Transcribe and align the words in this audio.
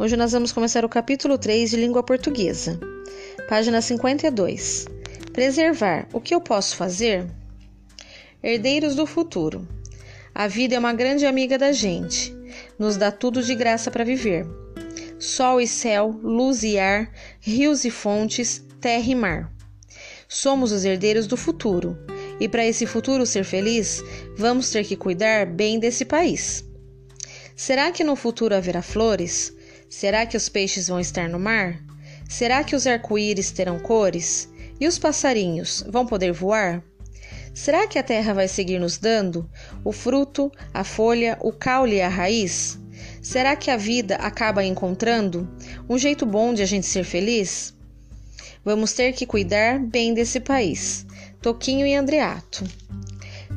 Hoje 0.00 0.16
nós 0.16 0.32
vamos 0.32 0.50
começar 0.50 0.82
o 0.82 0.88
capítulo 0.88 1.36
3 1.36 1.68
de 1.68 1.76
língua 1.76 2.02
portuguesa. 2.02 2.80
Página 3.50 3.82
52. 3.82 4.86
Preservar. 5.30 6.08
O 6.10 6.18
que 6.18 6.34
eu 6.34 6.40
posso 6.40 6.74
fazer? 6.74 7.26
Herdeiros 8.42 8.94
do 8.94 9.04
futuro. 9.04 9.68
A 10.34 10.48
vida 10.48 10.74
é 10.74 10.78
uma 10.78 10.94
grande 10.94 11.26
amiga 11.26 11.58
da 11.58 11.70
gente. 11.70 12.34
Nos 12.78 12.96
dá 12.96 13.12
tudo 13.12 13.42
de 13.42 13.54
graça 13.54 13.90
para 13.90 14.02
viver. 14.02 14.46
Sol 15.18 15.60
e 15.60 15.68
céu, 15.68 16.18
luz 16.22 16.62
e 16.62 16.78
ar, 16.78 17.12
rios 17.38 17.84
e 17.84 17.90
fontes, 17.90 18.64
terra 18.80 19.06
e 19.06 19.14
mar. 19.14 19.52
Somos 20.26 20.72
os 20.72 20.82
herdeiros 20.82 21.26
do 21.26 21.36
futuro. 21.36 21.94
E 22.40 22.48
para 22.48 22.64
esse 22.64 22.86
futuro 22.86 23.26
ser 23.26 23.44
feliz, 23.44 24.02
vamos 24.34 24.70
ter 24.70 24.82
que 24.82 24.96
cuidar 24.96 25.44
bem 25.44 25.78
desse 25.78 26.06
país. 26.06 26.64
Será 27.54 27.92
que 27.92 28.02
no 28.02 28.16
futuro 28.16 28.54
haverá 28.54 28.80
flores? 28.80 29.59
Será 29.90 30.24
que 30.24 30.36
os 30.36 30.48
peixes 30.48 30.86
vão 30.86 31.00
estar 31.00 31.28
no 31.28 31.40
mar? 31.40 31.82
Será 32.28 32.62
que 32.62 32.76
os 32.76 32.86
arco-íris 32.86 33.50
terão 33.50 33.80
cores? 33.80 34.48
E 34.78 34.86
os 34.86 35.00
passarinhos 35.00 35.84
vão 35.88 36.06
poder 36.06 36.30
voar? 36.30 36.80
Será 37.52 37.88
que 37.88 37.98
a 37.98 38.02
terra 38.04 38.32
vai 38.32 38.46
seguir 38.46 38.78
nos 38.78 38.98
dando 38.98 39.50
o 39.84 39.90
fruto, 39.90 40.50
a 40.72 40.84
folha, 40.84 41.36
o 41.40 41.52
caule 41.52 41.96
e 41.96 42.00
a 42.00 42.08
raiz? 42.08 42.78
Será 43.20 43.56
que 43.56 43.68
a 43.68 43.76
vida 43.76 44.14
acaba 44.14 44.64
encontrando 44.64 45.50
um 45.88 45.98
jeito 45.98 46.24
bom 46.24 46.54
de 46.54 46.62
a 46.62 46.66
gente 46.66 46.86
ser 46.86 47.02
feliz? 47.02 47.74
Vamos 48.64 48.92
ter 48.92 49.12
que 49.12 49.26
cuidar 49.26 49.80
bem 49.80 50.14
desse 50.14 50.38
país. 50.38 51.04
Toquinho 51.42 51.84
e 51.84 51.96
Andreato. 51.96 52.64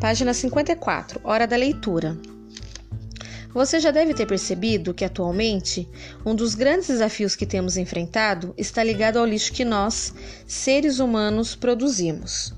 Página 0.00 0.32
54, 0.32 1.20
hora 1.24 1.44
da 1.44 1.56
leitura. 1.56 2.16
Você 3.52 3.80
já 3.80 3.90
deve 3.90 4.14
ter 4.14 4.26
percebido 4.26 4.94
que 4.94 5.04
atualmente 5.04 5.88
um 6.24 6.34
dos 6.34 6.54
grandes 6.54 6.86
desafios 6.86 7.34
que 7.34 7.44
temos 7.44 7.76
enfrentado 7.76 8.54
está 8.56 8.82
ligado 8.82 9.18
ao 9.18 9.26
lixo 9.26 9.52
que 9.52 9.64
nós, 9.64 10.14
seres 10.46 11.00
humanos, 11.00 11.56
produzimos. 11.56 12.54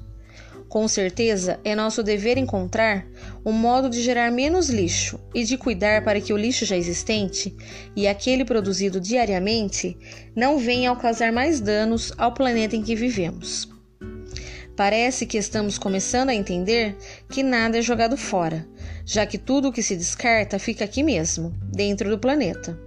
Com 0.69 0.87
certeza, 0.89 1.61
é 1.65 1.75
nosso 1.75 2.03
dever 2.03 2.39
encontrar 2.39 3.07
um 3.45 3.53
modo 3.53 3.91
de 3.91 4.03
gerar 4.03 4.31
menos 4.31 4.69
lixo 4.69 5.19
e 5.35 5.45
de 5.45 5.59
cuidar 5.59 6.03
para 6.03 6.21
que 6.21 6.33
o 6.33 6.37
lixo 6.37 6.65
já 6.65 6.77
existente 6.77 7.55
e 7.95 8.07
aquele 8.07 8.45
produzido 8.45 9.01
diariamente 9.01 9.97
não 10.35 10.59
venha 10.59 10.91
a 10.91 10.97
causar 10.97 11.33
mais 11.33 11.61
danos 11.61 12.13
ao 12.17 12.33
planeta 12.33 12.77
em 12.77 12.83
que 12.83 12.95
vivemos. 12.95 13.69
Parece 14.77 15.27
que 15.27 15.37
estamos 15.37 15.77
começando 15.79 16.31
a 16.31 16.35
entender 16.35 16.97
que 17.29 17.43
nada 17.43 17.79
é 17.79 17.83
jogado 17.83 18.17
fora, 18.17 18.67
já 19.05 19.27
que 19.27 19.37
tudo 19.37 19.69
o 19.69 19.73
que 19.73 19.83
se 19.83 19.97
descarta 19.97 20.59
fica 20.59 20.85
aqui 20.85 21.03
mesmo, 21.03 21.55
dentro 21.63 22.09
do 22.09 22.19
planeta. 22.19 22.79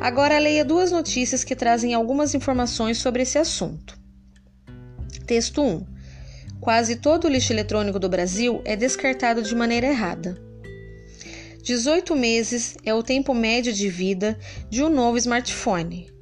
Agora 0.00 0.38
leia 0.38 0.64
duas 0.64 0.90
notícias 0.90 1.44
que 1.44 1.54
trazem 1.54 1.92
algumas 1.92 2.34
informações 2.34 2.98
sobre 2.98 3.22
esse 3.22 3.38
assunto. 3.38 3.98
Texto 5.26 5.62
1. 5.62 5.86
Quase 6.60 6.96
todo 6.96 7.26
o 7.26 7.28
lixo 7.28 7.52
eletrônico 7.52 7.98
do 7.98 8.08
Brasil 8.08 8.62
é 8.64 8.74
descartado 8.74 9.42
de 9.42 9.54
maneira 9.54 9.86
errada. 9.86 10.40
18 11.62 12.14
meses 12.14 12.76
é 12.84 12.94
o 12.94 13.02
tempo 13.02 13.34
médio 13.34 13.72
de 13.72 13.88
vida 13.88 14.38
de 14.70 14.82
um 14.82 14.88
novo 14.88 15.18
smartphone. 15.18 16.15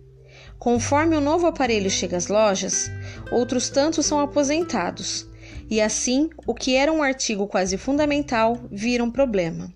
Conforme 0.58 1.16
o 1.16 1.20
novo 1.20 1.46
aparelho 1.46 1.90
chega 1.90 2.16
às 2.16 2.28
lojas, 2.28 2.90
outros 3.30 3.68
tantos 3.68 4.06
são 4.06 4.20
aposentados, 4.20 5.26
e 5.70 5.80
assim 5.80 6.30
o 6.46 6.54
que 6.54 6.74
era 6.74 6.92
um 6.92 7.02
artigo 7.02 7.46
quase 7.46 7.76
fundamental 7.76 8.58
vira 8.70 9.04
um 9.04 9.10
problema. 9.10 9.72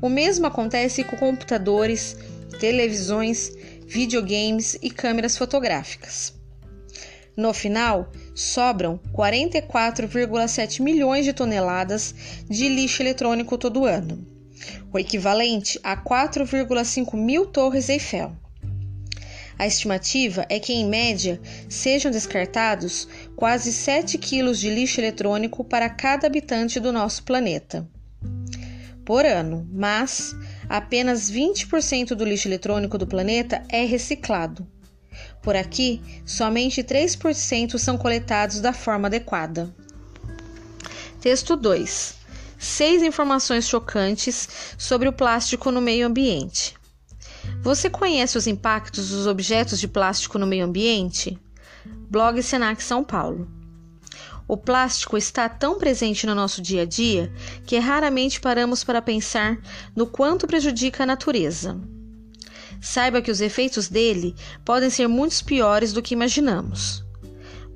O 0.00 0.08
mesmo 0.08 0.46
acontece 0.46 1.04
com 1.04 1.16
computadores, 1.16 2.16
televisões, 2.58 3.52
videogames 3.86 4.76
e 4.82 4.90
câmeras 4.90 5.36
fotográficas. 5.36 6.34
No 7.36 7.54
final, 7.54 8.10
sobram 8.34 9.00
44,7 9.14 10.80
milhões 10.80 11.24
de 11.24 11.32
toneladas 11.32 12.14
de 12.48 12.68
lixo 12.68 13.02
eletrônico 13.02 13.56
todo 13.56 13.86
ano, 13.86 14.26
o 14.92 14.98
equivalente 14.98 15.78
a 15.82 15.96
4,5 15.96 17.16
mil 17.16 17.46
torres 17.46 17.88
Eiffel. 17.88 18.36
A 19.62 19.66
estimativa 19.68 20.44
é 20.48 20.58
que, 20.58 20.72
em 20.72 20.84
média, 20.84 21.40
sejam 21.68 22.10
descartados 22.10 23.06
quase 23.36 23.72
7 23.72 24.18
quilos 24.18 24.58
de 24.58 24.68
lixo 24.68 25.00
eletrônico 25.00 25.62
para 25.62 25.88
cada 25.88 26.26
habitante 26.26 26.80
do 26.80 26.92
nosso 26.92 27.22
planeta 27.22 27.88
por 29.04 29.24
ano, 29.24 29.64
mas 29.72 30.34
apenas 30.68 31.30
20% 31.30 32.08
do 32.08 32.24
lixo 32.24 32.48
eletrônico 32.48 32.98
do 32.98 33.06
planeta 33.06 33.62
é 33.68 33.84
reciclado. 33.84 34.66
Por 35.40 35.54
aqui, 35.54 36.02
somente 36.26 36.82
3% 36.82 37.78
são 37.78 37.96
coletados 37.96 38.60
da 38.60 38.72
forma 38.72 39.06
adequada. 39.06 39.72
Texto 41.20 41.54
2. 41.54 42.16
Seis 42.58 43.00
informações 43.00 43.68
chocantes 43.68 44.48
sobre 44.76 45.08
o 45.08 45.12
plástico 45.12 45.70
no 45.70 45.80
meio 45.80 46.08
ambiente. 46.08 46.81
Você 47.62 47.88
conhece 47.88 48.36
os 48.36 48.46
impactos 48.46 49.10
dos 49.10 49.26
objetos 49.26 49.78
de 49.78 49.86
plástico 49.86 50.38
no 50.38 50.46
meio 50.46 50.64
ambiente? 50.64 51.38
Blog 52.10 52.42
Senac 52.42 52.82
São 52.82 53.04
Paulo. 53.04 53.48
O 54.48 54.56
plástico 54.56 55.16
está 55.16 55.48
tão 55.48 55.78
presente 55.78 56.26
no 56.26 56.34
nosso 56.34 56.60
dia 56.60 56.82
a 56.82 56.84
dia 56.84 57.32
que 57.64 57.78
raramente 57.78 58.40
paramos 58.40 58.84
para 58.84 59.00
pensar 59.00 59.58
no 59.94 60.06
quanto 60.06 60.46
prejudica 60.46 61.04
a 61.04 61.06
natureza. 61.06 61.80
Saiba 62.80 63.22
que 63.22 63.30
os 63.30 63.40
efeitos 63.40 63.88
dele 63.88 64.34
podem 64.64 64.90
ser 64.90 65.06
muito 65.06 65.44
piores 65.44 65.92
do 65.92 66.02
que 66.02 66.14
imaginamos. 66.14 67.04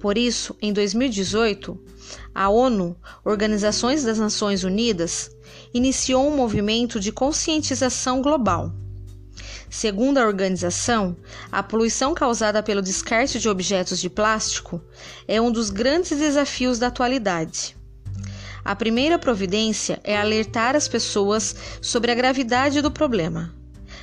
Por 0.01 0.19
isso, 0.19 0.55
em 0.61 0.73
2018, 0.73 1.81
a 2.35 2.49
ONU, 2.49 2.97
Organizações 3.25 4.03
das 4.03 4.19
Nações 4.19 4.65
Unidas, 4.65 5.31
iniciou 5.73 6.29
um 6.29 6.37
movimento 6.37 6.99
de 6.99 7.13
conscientização 7.13 8.21
global 8.21 8.73
Segundo 9.69 10.19
a 10.19 10.27
organização, 10.27 11.17
a 11.51 11.63
poluição 11.63 12.15
causada 12.15 12.63
pelo 12.63 12.81
descarte 12.81 13.39
de 13.39 13.49
objetos 13.49 14.01
de 14.01 14.09
plástico 14.09 14.81
é 15.27 15.41
um 15.41 15.51
dos 15.51 15.71
grandes 15.71 16.19
desafios 16.19 16.79
da 16.79 16.87
atualidade. 16.87 17.77
A 18.65 18.75
primeira 18.75 19.19
providência 19.19 20.01
é 20.03 20.17
alertar 20.17 20.75
as 20.75 20.89
pessoas 20.89 21.55
sobre 21.81 22.11
a 22.11 22.15
gravidade 22.15 22.81
do 22.81 22.91
problema. 22.91 23.55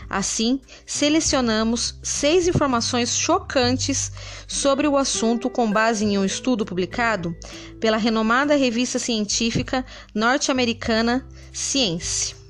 Assim, 0.10 0.62
selecionamos 0.86 2.00
seis 2.04 2.48
informações 2.48 3.16
chocantes 3.16 4.12
sobre 4.48 4.88
o 4.88 4.96
assunto 4.96 5.50
com 5.50 5.72
base 5.72 6.06
em 6.06 6.18
um 6.18 6.26
estudo 6.26 6.66
publicado 6.66 7.36
pela 7.80 7.98
renomada 7.98 8.56
revista 8.56 9.00
científica 9.00 9.86
norte-americana 10.14 11.28
Science. 11.52 12.43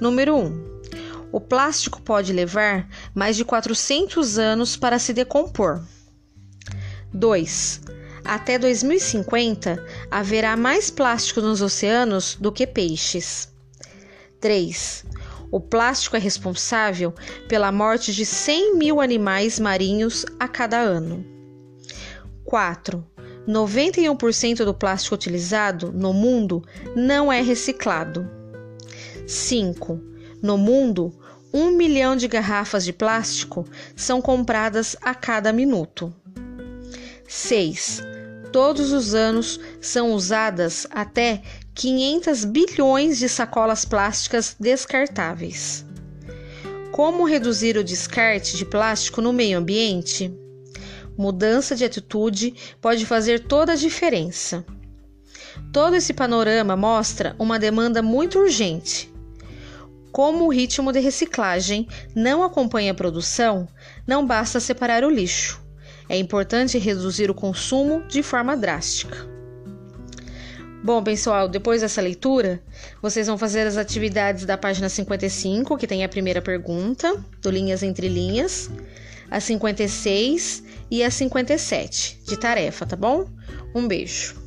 Número 0.00 0.36
1. 0.36 0.76
O 1.32 1.40
plástico 1.40 2.00
pode 2.00 2.32
levar 2.32 2.88
mais 3.14 3.36
de 3.36 3.44
400 3.44 4.38
anos 4.38 4.76
para 4.76 4.98
se 4.98 5.12
decompor. 5.12 5.82
2. 7.12 7.80
Até 8.24 8.58
2050 8.58 9.82
haverá 10.10 10.56
mais 10.56 10.90
plástico 10.90 11.40
nos 11.40 11.62
oceanos 11.62 12.36
do 12.40 12.52
que 12.52 12.66
peixes. 12.66 13.48
3. 14.40 15.04
O 15.50 15.60
plástico 15.60 16.16
é 16.16 16.18
responsável 16.18 17.14
pela 17.48 17.70
morte 17.72 18.12
de 18.12 18.26
100 18.26 18.76
mil 18.76 19.00
animais 19.00 19.58
marinhos 19.58 20.26
a 20.38 20.48
cada 20.48 20.78
ano. 20.78 21.24
4. 22.44 23.04
91% 23.48 24.64
do 24.64 24.74
plástico 24.74 25.14
utilizado 25.14 25.92
no 25.92 26.12
mundo 26.12 26.62
não 26.96 27.32
é 27.32 27.40
reciclado. 27.40 28.35
5. 29.26 30.00
No 30.40 30.56
mundo, 30.56 31.12
um 31.52 31.70
milhão 31.70 32.14
de 32.14 32.28
garrafas 32.28 32.84
de 32.84 32.92
plástico 32.92 33.66
são 33.96 34.22
compradas 34.22 34.94
a 35.02 35.14
cada 35.14 35.52
minuto. 35.52 36.14
6. 37.26 38.02
Todos 38.52 38.92
os 38.92 39.14
anos 39.14 39.58
são 39.80 40.12
usadas 40.12 40.86
até 40.90 41.42
500 41.74 42.44
bilhões 42.44 43.18
de 43.18 43.28
sacolas 43.28 43.84
plásticas 43.84 44.54
descartáveis. 44.60 45.84
Como 46.92 47.26
reduzir 47.26 47.76
o 47.76 47.84
descarte 47.84 48.56
de 48.56 48.64
plástico 48.64 49.20
no 49.20 49.32
meio 49.32 49.58
ambiente? 49.58 50.32
Mudança 51.18 51.74
de 51.74 51.84
atitude 51.84 52.54
pode 52.80 53.04
fazer 53.04 53.40
toda 53.40 53.72
a 53.72 53.76
diferença. 53.76 54.64
Todo 55.72 55.96
esse 55.96 56.12
panorama 56.14 56.76
mostra 56.76 57.34
uma 57.38 57.58
demanda 57.58 58.02
muito 58.02 58.38
urgente 58.38 59.15
como 60.16 60.46
o 60.46 60.48
ritmo 60.50 60.92
de 60.92 60.98
reciclagem 60.98 61.86
não 62.14 62.42
acompanha 62.42 62.92
a 62.92 62.94
produção, 62.94 63.68
não 64.06 64.26
basta 64.26 64.58
separar 64.58 65.04
o 65.04 65.10
lixo. 65.10 65.62
É 66.08 66.16
importante 66.16 66.78
reduzir 66.78 67.30
o 67.30 67.34
consumo 67.34 68.02
de 68.08 68.22
forma 68.22 68.56
drástica. 68.56 69.28
Bom, 70.82 71.02
pessoal, 71.02 71.50
depois 71.50 71.82
dessa 71.82 72.00
leitura, 72.00 72.62
vocês 73.02 73.26
vão 73.26 73.36
fazer 73.36 73.66
as 73.66 73.76
atividades 73.76 74.46
da 74.46 74.56
página 74.56 74.88
55, 74.88 75.76
que 75.76 75.86
tem 75.86 76.02
a 76.02 76.08
primeira 76.08 76.40
pergunta, 76.40 77.22
do 77.42 77.50
Linhas 77.50 77.82
Entre 77.82 78.08
Linhas, 78.08 78.70
a 79.30 79.38
56 79.38 80.62
e 80.90 81.04
a 81.04 81.10
57, 81.10 82.22
de 82.26 82.38
tarefa, 82.38 82.86
tá 82.86 82.96
bom? 82.96 83.28
Um 83.74 83.86
beijo. 83.86 84.45